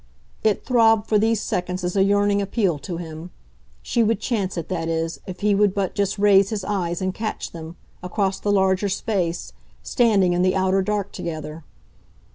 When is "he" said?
5.41-5.53